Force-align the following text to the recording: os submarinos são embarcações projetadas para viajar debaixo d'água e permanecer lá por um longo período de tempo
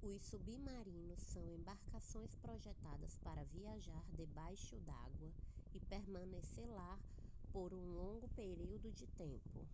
os 0.00 0.22
submarinos 0.22 1.18
são 1.32 1.42
embarcações 1.50 2.32
projetadas 2.36 3.16
para 3.24 3.42
viajar 3.46 4.04
debaixo 4.16 4.76
d'água 4.86 5.32
e 5.74 5.80
permanecer 5.80 6.68
lá 6.68 6.96
por 7.52 7.74
um 7.74 7.90
longo 7.96 8.28
período 8.36 8.92
de 8.94 9.04
tempo 9.18 9.66